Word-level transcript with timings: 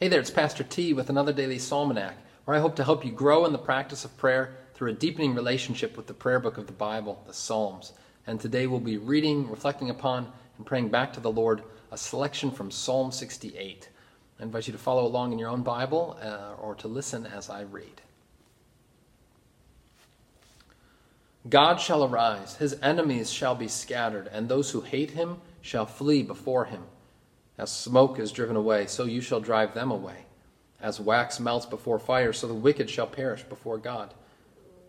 Hey 0.00 0.06
there, 0.06 0.20
it's 0.20 0.30
Pastor 0.30 0.62
T 0.62 0.92
with 0.92 1.10
another 1.10 1.32
daily 1.32 1.58
Psalmanac, 1.58 2.14
where 2.44 2.56
I 2.56 2.60
hope 2.60 2.76
to 2.76 2.84
help 2.84 3.04
you 3.04 3.10
grow 3.10 3.44
in 3.46 3.50
the 3.50 3.58
practice 3.58 4.04
of 4.04 4.16
prayer 4.16 4.54
through 4.74 4.92
a 4.92 4.94
deepening 4.94 5.34
relationship 5.34 5.96
with 5.96 6.06
the 6.06 6.14
prayer 6.14 6.38
book 6.38 6.56
of 6.56 6.68
the 6.68 6.72
Bible, 6.72 7.20
the 7.26 7.34
Psalms. 7.34 7.94
And 8.24 8.40
today 8.40 8.68
we'll 8.68 8.78
be 8.78 8.96
reading, 8.96 9.50
reflecting 9.50 9.90
upon, 9.90 10.30
and 10.56 10.64
praying 10.64 10.90
back 10.90 11.12
to 11.14 11.20
the 11.20 11.32
Lord 11.32 11.64
a 11.90 11.98
selection 11.98 12.52
from 12.52 12.70
Psalm 12.70 13.10
68. 13.10 13.88
I 14.38 14.42
invite 14.44 14.68
you 14.68 14.72
to 14.72 14.78
follow 14.78 15.04
along 15.04 15.32
in 15.32 15.38
your 15.40 15.50
own 15.50 15.64
Bible 15.64 16.16
uh, 16.22 16.54
or 16.62 16.76
to 16.76 16.86
listen 16.86 17.26
as 17.26 17.50
I 17.50 17.62
read. 17.62 18.00
God 21.48 21.78
shall 21.80 22.04
arise, 22.04 22.54
his 22.54 22.76
enemies 22.82 23.32
shall 23.32 23.56
be 23.56 23.66
scattered, 23.66 24.28
and 24.28 24.48
those 24.48 24.70
who 24.70 24.80
hate 24.82 25.10
him 25.10 25.38
shall 25.60 25.86
flee 25.86 26.22
before 26.22 26.66
him. 26.66 26.84
As 27.58 27.72
smoke 27.72 28.18
is 28.18 28.32
driven 28.32 28.56
away, 28.56 28.86
so 28.86 29.04
you 29.04 29.20
shall 29.20 29.40
drive 29.40 29.74
them 29.74 29.90
away. 29.90 30.24
As 30.80 31.00
wax 31.00 31.40
melts 31.40 31.66
before 31.66 31.98
fire, 31.98 32.32
so 32.32 32.46
the 32.46 32.54
wicked 32.54 32.88
shall 32.88 33.08
perish 33.08 33.42
before 33.42 33.78
God. 33.78 34.14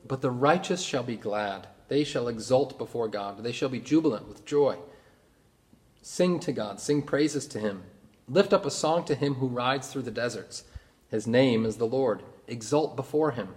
But 0.08 0.22
the 0.22 0.32
righteous 0.32 0.82
shall 0.82 1.04
be 1.04 1.18
glad. 1.18 1.68
They 1.88 2.04
shall 2.04 2.28
exult 2.28 2.78
before 2.78 3.08
God. 3.08 3.44
They 3.44 3.52
shall 3.52 3.70
be 3.70 3.80
jubilant 3.80 4.28
with 4.28 4.46
joy. 4.46 4.78
Sing 6.04 6.40
to 6.42 6.52
God, 6.52 6.80
sing 6.80 7.02
praises 7.02 7.48
to 7.48 7.60
him. 7.60 7.84
Lift 8.28 8.54
up 8.54 8.66
a 8.66 8.72
song 8.72 9.04
to 9.06 9.16
him 9.16 9.36
who 9.36 9.48
rides 9.48 9.88
through 9.88 10.04
the 10.04 10.12
deserts. 10.12 10.64
His 11.10 11.26
name 11.26 11.66
is 11.66 11.78
the 11.78 11.88
Lord. 11.88 12.22
Exult 12.48 12.96
before 12.96 13.32
him. 13.32 13.56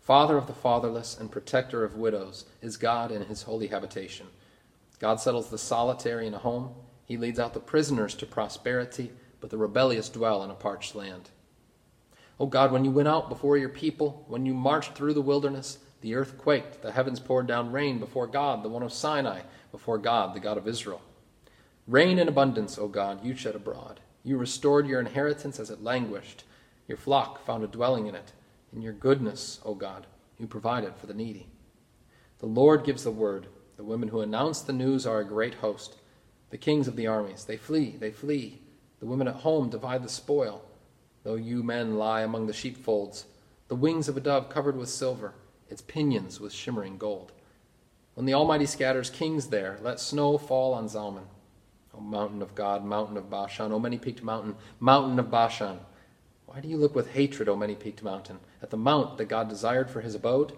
Father 0.00 0.38
of 0.38 0.46
the 0.46 0.54
fatherless 0.54 1.16
and 1.18 1.30
protector 1.30 1.84
of 1.84 1.96
widows 1.96 2.46
is 2.62 2.78
God 2.78 3.12
in 3.12 3.26
his 3.26 3.42
holy 3.42 3.68
habitation. 3.68 4.26
God 4.98 5.20
settles 5.20 5.50
the 5.50 5.58
solitary 5.58 6.26
in 6.26 6.34
a 6.34 6.38
home. 6.38 6.74
He 7.12 7.18
leads 7.18 7.38
out 7.38 7.52
the 7.52 7.60
prisoners 7.60 8.14
to 8.14 8.24
prosperity, 8.24 9.12
but 9.38 9.50
the 9.50 9.58
rebellious 9.58 10.08
dwell 10.08 10.42
in 10.44 10.50
a 10.50 10.54
parched 10.54 10.94
land. 10.94 11.28
O 12.40 12.46
God, 12.46 12.72
when 12.72 12.86
you 12.86 12.90
went 12.90 13.06
out 13.06 13.28
before 13.28 13.58
your 13.58 13.68
people, 13.68 14.24
when 14.28 14.46
you 14.46 14.54
marched 14.54 14.94
through 14.94 15.12
the 15.12 15.20
wilderness, 15.20 15.76
the 16.00 16.14
earth 16.14 16.38
quaked, 16.38 16.80
the 16.80 16.92
heavens 16.92 17.20
poured 17.20 17.46
down 17.46 17.70
rain 17.70 17.98
before 17.98 18.26
God, 18.26 18.62
the 18.62 18.70
one 18.70 18.82
of 18.82 18.94
Sinai, 18.94 19.42
before 19.72 19.98
God, 19.98 20.32
the 20.32 20.40
God 20.40 20.56
of 20.56 20.66
Israel. 20.66 21.02
Rain 21.86 22.18
in 22.18 22.28
abundance, 22.28 22.78
O 22.78 22.88
God, 22.88 23.22
you 23.22 23.36
shed 23.36 23.56
abroad. 23.56 24.00
You 24.24 24.38
restored 24.38 24.86
your 24.86 24.98
inheritance 24.98 25.60
as 25.60 25.68
it 25.68 25.82
languished. 25.82 26.44
Your 26.88 26.96
flock 26.96 27.44
found 27.44 27.62
a 27.62 27.66
dwelling 27.66 28.06
in 28.06 28.14
it. 28.14 28.32
In 28.72 28.80
your 28.80 28.94
goodness, 28.94 29.60
O 29.66 29.74
God, 29.74 30.06
you 30.38 30.46
provided 30.46 30.96
for 30.96 31.08
the 31.08 31.12
needy. 31.12 31.46
The 32.38 32.46
Lord 32.46 32.84
gives 32.84 33.04
the 33.04 33.10
word. 33.10 33.48
The 33.76 33.84
women 33.84 34.08
who 34.08 34.22
announce 34.22 34.62
the 34.62 34.72
news 34.72 35.06
are 35.06 35.20
a 35.20 35.26
great 35.26 35.56
host. 35.56 35.96
The 36.52 36.58
kings 36.58 36.86
of 36.86 36.96
the 36.96 37.06
armies, 37.06 37.46
they 37.46 37.56
flee, 37.56 37.96
they 37.98 38.10
flee. 38.10 38.60
The 39.00 39.06
women 39.06 39.26
at 39.26 39.36
home 39.36 39.70
divide 39.70 40.02
the 40.02 40.08
spoil. 40.10 40.62
Though 41.22 41.36
you 41.36 41.62
men 41.62 41.96
lie 41.96 42.20
among 42.20 42.46
the 42.46 42.52
sheepfolds, 42.52 43.24
the 43.68 43.74
wings 43.74 44.06
of 44.06 44.18
a 44.18 44.20
dove 44.20 44.50
covered 44.50 44.76
with 44.76 44.90
silver, 44.90 45.32
its 45.70 45.80
pinions 45.80 46.40
with 46.40 46.52
shimmering 46.52 46.98
gold. 46.98 47.32
When 48.12 48.26
the 48.26 48.34
Almighty 48.34 48.66
scatters 48.66 49.08
kings 49.08 49.46
there, 49.46 49.78
let 49.82 49.98
snow 49.98 50.36
fall 50.36 50.74
on 50.74 50.88
Zalmon. 50.90 51.24
O 51.94 52.00
mountain 52.00 52.42
of 52.42 52.54
God, 52.54 52.84
mountain 52.84 53.16
of 53.16 53.30
Bashan, 53.30 53.72
O 53.72 53.78
many 53.78 53.96
peaked 53.96 54.22
mountain, 54.22 54.54
mountain 54.78 55.18
of 55.18 55.30
Bashan. 55.30 55.78
Why 56.44 56.60
do 56.60 56.68
you 56.68 56.76
look 56.76 56.94
with 56.94 57.12
hatred, 57.12 57.48
O 57.48 57.56
many 57.56 57.76
peaked 57.76 58.02
mountain, 58.02 58.40
at 58.60 58.68
the 58.68 58.76
mount 58.76 59.16
that 59.16 59.24
God 59.24 59.48
desired 59.48 59.88
for 59.88 60.02
his 60.02 60.14
abode? 60.14 60.52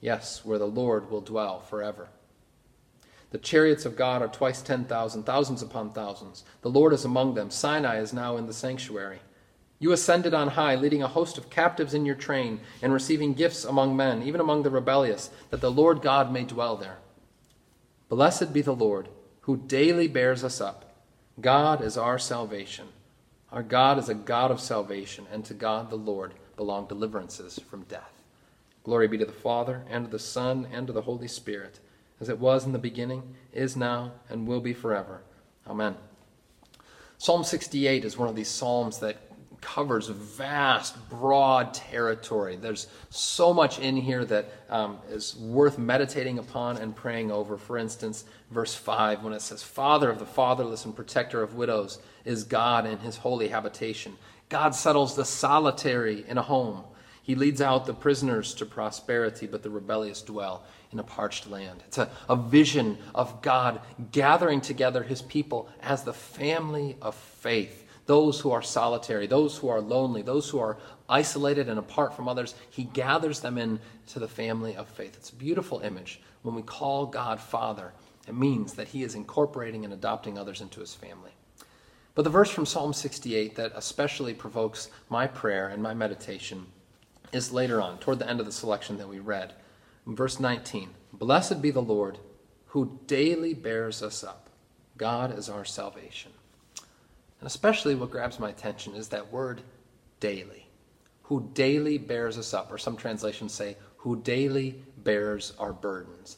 Yes, 0.00 0.44
where 0.44 0.60
the 0.60 0.66
Lord 0.68 1.10
will 1.10 1.20
dwell 1.20 1.58
forever. 1.58 2.08
The 3.30 3.38
chariots 3.38 3.86
of 3.86 3.96
God 3.96 4.22
are 4.22 4.28
twice 4.28 4.60
ten 4.60 4.84
thousand, 4.84 5.24
thousands 5.24 5.62
upon 5.62 5.92
thousands. 5.92 6.44
The 6.62 6.70
Lord 6.70 6.92
is 6.92 7.04
among 7.04 7.34
them. 7.34 7.50
Sinai 7.50 8.00
is 8.00 8.12
now 8.12 8.36
in 8.36 8.46
the 8.46 8.52
sanctuary. 8.52 9.20
You 9.78 9.92
ascended 9.92 10.34
on 10.34 10.48
high, 10.48 10.74
leading 10.74 11.02
a 11.02 11.08
host 11.08 11.38
of 11.38 11.48
captives 11.48 11.94
in 11.94 12.04
your 12.04 12.16
train, 12.16 12.60
and 12.82 12.92
receiving 12.92 13.32
gifts 13.32 13.64
among 13.64 13.96
men, 13.96 14.22
even 14.22 14.40
among 14.40 14.62
the 14.62 14.70
rebellious, 14.70 15.30
that 15.50 15.60
the 15.60 15.70
Lord 15.70 16.02
God 16.02 16.30
may 16.32 16.44
dwell 16.44 16.76
there. 16.76 16.98
Blessed 18.08 18.52
be 18.52 18.60
the 18.60 18.74
Lord, 18.74 19.08
who 19.42 19.56
daily 19.56 20.06
bears 20.06 20.44
us 20.44 20.60
up. 20.60 20.92
God 21.40 21.82
is 21.82 21.96
our 21.96 22.18
salvation. 22.18 22.88
Our 23.52 23.62
God 23.62 23.98
is 23.98 24.08
a 24.08 24.14
God 24.14 24.50
of 24.50 24.60
salvation, 24.60 25.26
and 25.32 25.44
to 25.46 25.54
God 25.54 25.88
the 25.88 25.96
Lord 25.96 26.34
belong 26.56 26.86
deliverances 26.86 27.58
from 27.70 27.84
death. 27.84 28.12
Glory 28.84 29.08
be 29.08 29.16
to 29.18 29.24
the 29.24 29.32
Father, 29.32 29.84
and 29.88 30.04
to 30.04 30.10
the 30.10 30.18
Son, 30.18 30.66
and 30.70 30.86
to 30.88 30.92
the 30.92 31.02
Holy 31.02 31.28
Spirit, 31.28 31.80
as 32.20 32.28
it 32.28 32.38
was 32.38 32.64
in 32.64 32.72
the 32.72 32.78
beginning, 32.78 33.34
is 33.52 33.76
now, 33.76 34.12
and 34.28 34.46
will 34.46 34.60
be 34.60 34.72
forever. 34.72 35.22
Amen. 35.66 35.96
Psalm 37.18 37.44
68 37.44 38.04
is 38.04 38.16
one 38.16 38.28
of 38.28 38.36
these 38.36 38.48
psalms 38.48 38.98
that 39.00 39.16
covers 39.60 40.08
vast, 40.08 40.96
broad 41.08 41.74
territory. 41.74 42.56
There's 42.56 42.86
so 43.10 43.52
much 43.52 43.78
in 43.78 43.96
here 43.96 44.24
that 44.24 44.50
um, 44.68 44.98
is 45.10 45.36
worth 45.36 45.78
meditating 45.78 46.38
upon 46.38 46.78
and 46.78 46.96
praying 46.96 47.30
over. 47.30 47.58
For 47.58 47.76
instance, 47.76 48.24
verse 48.50 48.74
5, 48.74 49.22
when 49.22 49.32
it 49.32 49.42
says, 49.42 49.62
Father 49.62 50.10
of 50.10 50.18
the 50.18 50.26
fatherless 50.26 50.84
and 50.84 50.96
protector 50.96 51.42
of 51.42 51.54
widows 51.54 51.98
is 52.24 52.44
God 52.44 52.86
in 52.86 52.98
his 52.98 53.18
holy 53.18 53.48
habitation. 53.48 54.16
God 54.48 54.74
settles 54.74 55.14
the 55.14 55.24
solitary 55.24 56.24
in 56.26 56.38
a 56.38 56.42
home. 56.42 56.84
He 57.30 57.36
leads 57.36 57.60
out 57.60 57.86
the 57.86 57.94
prisoners 57.94 58.54
to 58.54 58.66
prosperity, 58.66 59.46
but 59.46 59.62
the 59.62 59.70
rebellious 59.70 60.20
dwell 60.20 60.64
in 60.90 60.98
a 60.98 61.04
parched 61.04 61.48
land. 61.48 61.80
It's 61.86 61.98
a, 61.98 62.10
a 62.28 62.34
vision 62.34 62.98
of 63.14 63.40
God 63.40 63.80
gathering 64.10 64.60
together 64.60 65.04
his 65.04 65.22
people 65.22 65.68
as 65.80 66.02
the 66.02 66.12
family 66.12 66.96
of 67.00 67.14
faith 67.14 67.86
those 68.06 68.40
who 68.40 68.50
are 68.50 68.62
solitary, 68.62 69.28
those 69.28 69.56
who 69.56 69.68
are 69.68 69.80
lonely, 69.80 70.22
those 70.22 70.50
who 70.50 70.58
are 70.58 70.78
isolated 71.08 71.68
and 71.68 71.78
apart 71.78 72.16
from 72.16 72.26
others. 72.26 72.56
He 72.68 72.82
gathers 72.82 73.38
them 73.38 73.58
into 73.58 74.18
the 74.18 74.26
family 74.26 74.74
of 74.74 74.88
faith. 74.88 75.14
It's 75.16 75.30
a 75.30 75.36
beautiful 75.36 75.78
image. 75.82 76.20
When 76.42 76.56
we 76.56 76.62
call 76.62 77.06
God 77.06 77.38
Father, 77.38 77.92
it 78.26 78.34
means 78.34 78.72
that 78.72 78.88
He 78.88 79.04
is 79.04 79.14
incorporating 79.14 79.84
and 79.84 79.94
adopting 79.94 80.36
others 80.36 80.62
into 80.62 80.80
His 80.80 80.94
family. 80.94 81.30
But 82.16 82.22
the 82.22 82.30
verse 82.30 82.50
from 82.50 82.66
Psalm 82.66 82.92
68 82.92 83.54
that 83.54 83.70
especially 83.76 84.34
provokes 84.34 84.90
my 85.08 85.28
prayer 85.28 85.68
and 85.68 85.80
my 85.80 85.94
meditation 85.94 86.66
is 87.32 87.52
later 87.52 87.80
on, 87.80 87.98
toward 87.98 88.18
the 88.18 88.28
end 88.28 88.40
of 88.40 88.46
the 88.46 88.52
selection 88.52 88.98
that 88.98 89.08
we 89.08 89.18
read. 89.18 89.54
Verse 90.06 90.40
19 90.40 90.90
Blessed 91.12 91.60
be 91.60 91.70
the 91.70 91.82
Lord 91.82 92.18
who 92.66 92.98
daily 93.06 93.52
bears 93.52 94.02
us 94.02 94.22
up. 94.22 94.48
God 94.96 95.36
is 95.36 95.48
our 95.48 95.64
salvation. 95.64 96.30
And 97.40 97.46
especially 97.46 97.94
what 97.94 98.10
grabs 98.10 98.38
my 98.38 98.50
attention 98.50 98.94
is 98.94 99.08
that 99.08 99.32
word 99.32 99.62
daily, 100.20 100.68
who 101.22 101.48
daily 101.54 101.98
bears 101.98 102.38
us 102.38 102.54
up, 102.54 102.70
or 102.70 102.78
some 102.78 102.96
translations 102.96 103.52
say, 103.52 103.76
who 103.96 104.20
daily 104.22 104.82
bears 104.98 105.52
our 105.58 105.72
burdens. 105.72 106.36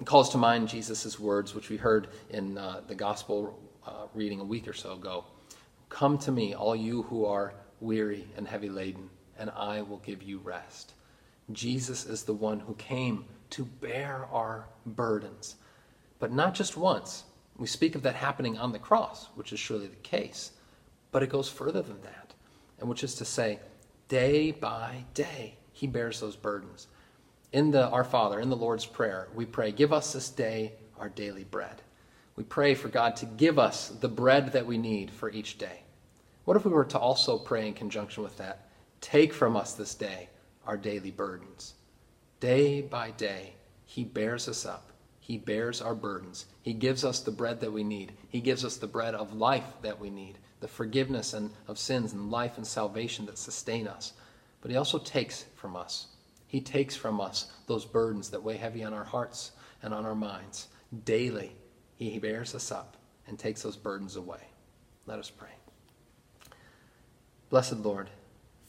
It 0.00 0.06
calls 0.06 0.30
to 0.30 0.38
mind 0.38 0.68
Jesus' 0.68 1.18
words, 1.18 1.54
which 1.54 1.68
we 1.68 1.76
heard 1.76 2.08
in 2.30 2.56
uh, 2.56 2.80
the 2.86 2.94
gospel 2.94 3.58
uh, 3.86 4.06
reading 4.14 4.40
a 4.40 4.44
week 4.44 4.66
or 4.68 4.72
so 4.72 4.92
ago 4.92 5.24
Come 5.88 6.18
to 6.18 6.32
me, 6.32 6.54
all 6.54 6.74
you 6.74 7.02
who 7.02 7.26
are 7.26 7.54
weary 7.80 8.26
and 8.36 8.46
heavy 8.46 8.68
laden, 8.68 9.08
and 9.38 9.50
I 9.50 9.82
will 9.82 9.98
give 9.98 10.22
you 10.22 10.38
rest. 10.38 10.92
Jesus 11.52 12.06
is 12.06 12.24
the 12.24 12.34
one 12.34 12.60
who 12.60 12.74
came 12.74 13.24
to 13.50 13.64
bear 13.64 14.26
our 14.32 14.66
burdens, 14.84 15.56
but 16.18 16.32
not 16.32 16.54
just 16.54 16.76
once, 16.76 17.24
we 17.56 17.66
speak 17.66 17.94
of 17.94 18.02
that 18.02 18.16
happening 18.16 18.58
on 18.58 18.72
the 18.72 18.78
cross, 18.78 19.28
which 19.34 19.52
is 19.52 19.60
surely 19.60 19.86
the 19.86 19.96
case, 19.96 20.52
but 21.12 21.22
it 21.22 21.30
goes 21.30 21.48
further 21.48 21.82
than 21.82 22.00
that, 22.02 22.34
and 22.78 22.88
which 22.88 23.04
is 23.04 23.14
to 23.14 23.24
say, 23.24 23.60
day 24.08 24.50
by 24.50 25.04
day, 25.14 25.54
he 25.72 25.86
bears 25.86 26.20
those 26.20 26.36
burdens. 26.36 26.88
In 27.52 27.70
the 27.70 27.88
Our 27.88 28.04
Father, 28.04 28.40
in 28.40 28.50
the 28.50 28.56
Lord's 28.56 28.86
Prayer, 28.86 29.28
we 29.34 29.46
pray, 29.46 29.72
Give 29.72 29.92
us 29.92 30.12
this 30.12 30.28
day 30.28 30.72
our 30.98 31.08
daily 31.08 31.44
bread. 31.44 31.82
We 32.34 32.44
pray 32.44 32.74
for 32.74 32.88
God 32.88 33.16
to 33.16 33.26
give 33.26 33.58
us 33.58 33.88
the 33.88 34.08
bread 34.08 34.52
that 34.52 34.66
we 34.66 34.76
need 34.76 35.10
for 35.10 35.30
each 35.30 35.56
day. 35.56 35.80
What 36.44 36.56
if 36.56 36.64
we 36.64 36.70
were 36.70 36.84
to 36.86 36.98
also 36.98 37.38
pray 37.38 37.66
in 37.66 37.74
conjunction 37.74 38.22
with 38.22 38.36
that? 38.36 38.65
Take 39.00 39.32
from 39.32 39.56
us 39.56 39.74
this 39.74 39.94
day 39.94 40.28
our 40.66 40.76
daily 40.76 41.10
burdens. 41.10 41.74
Day 42.40 42.82
by 42.82 43.12
day, 43.12 43.54
He 43.84 44.04
bears 44.04 44.48
us 44.48 44.66
up 44.66 44.92
he 45.26 45.38
bears 45.38 45.82
our 45.82 45.96
burdens. 45.96 46.46
He 46.62 46.72
gives 46.72 47.04
us 47.04 47.18
the 47.18 47.32
bread 47.32 47.58
that 47.58 47.72
we 47.72 47.82
need. 47.82 48.12
He 48.28 48.40
gives 48.40 48.64
us 48.64 48.76
the 48.76 48.86
bread 48.86 49.16
of 49.16 49.34
life 49.34 49.66
that 49.82 49.98
we 49.98 50.08
need, 50.08 50.38
the 50.60 50.68
forgiveness 50.68 51.34
and 51.34 51.50
of 51.66 51.80
sins 51.80 52.12
and 52.12 52.30
life 52.30 52.58
and 52.58 52.64
salvation 52.64 53.26
that 53.26 53.36
sustain 53.36 53.88
us. 53.88 54.12
But 54.60 54.70
he 54.70 54.76
also 54.76 54.98
takes 54.98 55.44
from 55.56 55.74
us. 55.74 56.06
He 56.46 56.60
takes 56.60 56.94
from 56.94 57.20
us 57.20 57.50
those 57.66 57.84
burdens 57.84 58.30
that 58.30 58.44
weigh 58.44 58.56
heavy 58.56 58.84
on 58.84 58.94
our 58.94 59.02
hearts 59.02 59.50
and 59.82 59.92
on 59.92 60.06
our 60.06 60.14
minds. 60.14 60.68
Daily, 61.04 61.56
he 61.96 62.20
bears 62.20 62.54
us 62.54 62.70
up 62.70 62.96
and 63.26 63.36
takes 63.36 63.62
those 63.62 63.76
burdens 63.76 64.14
away. 64.14 64.46
Let 65.06 65.18
us 65.18 65.28
pray. 65.28 65.50
Blessed 67.50 67.78
Lord, 67.78 68.10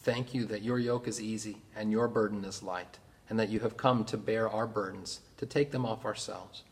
thank 0.07 0.33
you 0.33 0.45
that 0.45 0.62
your 0.62 0.80
yoke 0.80 1.06
is 1.06 1.21
easy 1.21 1.57
and 1.75 1.92
your 1.92 2.07
burden 2.07 2.45
is 2.45 2.63
light 2.63 2.98
and 3.30 3.38
that 3.38 3.50
you 3.50 3.59
have 3.59 3.75
come 3.75 4.06
to 4.06 4.15
bear 4.15 4.50
our 4.50 4.65
burdens, 4.65 5.19
to 5.36 5.45
take 5.45 5.71
them 5.71 5.86
off 5.86 6.06
ourselves. 6.06 6.63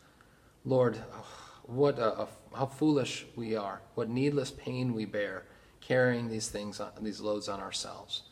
Lord, 0.64 0.98
oh, 1.12 1.26
what 1.64 1.98
a, 1.98 2.20
a, 2.20 2.28
how 2.56 2.64
foolish 2.64 3.26
we 3.36 3.54
are, 3.54 3.82
what 3.94 4.08
needless 4.08 4.50
pain 4.50 4.94
we 4.94 5.04
bear, 5.04 5.44
carrying 5.82 6.30
these 6.30 6.48
things, 6.48 6.80
these 7.02 7.20
loads 7.20 7.46
on 7.46 7.60
ourselves. 7.60 8.22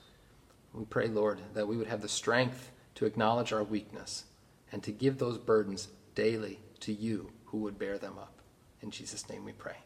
We 0.72 0.86
pray, 0.86 1.08
Lord, 1.08 1.38
that 1.52 1.68
we 1.68 1.76
would 1.76 1.88
have 1.88 2.00
the 2.00 2.08
strength 2.08 2.70
to 2.94 3.04
acknowledge 3.04 3.52
our 3.52 3.62
weakness 3.62 4.24
and 4.72 4.82
to 4.84 4.90
give 4.90 5.18
those 5.18 5.36
burdens 5.36 5.88
daily 6.14 6.60
to 6.80 6.94
you 6.94 7.30
who 7.44 7.58
would 7.58 7.78
bear 7.78 7.98
them 7.98 8.18
up. 8.18 8.40
In 8.80 8.90
Jesus' 8.90 9.28
name 9.28 9.44
we 9.44 9.52
pray. 9.52 9.76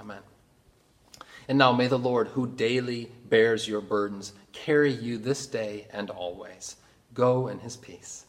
Amen. 0.00 0.20
And 1.48 1.58
now 1.58 1.72
may 1.72 1.86
the 1.86 1.98
Lord, 1.98 2.28
who 2.28 2.46
daily 2.46 3.10
bears 3.28 3.66
your 3.66 3.80
burdens, 3.80 4.32
carry 4.52 4.92
you 4.92 5.18
this 5.18 5.46
day 5.46 5.86
and 5.92 6.10
always. 6.10 6.76
Go 7.14 7.48
in 7.48 7.58
his 7.60 7.76
peace. 7.76 8.26